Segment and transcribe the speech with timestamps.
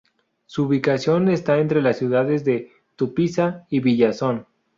[0.47, 4.47] Su ubicación está entre las ciudades de Tupiza y Villazón.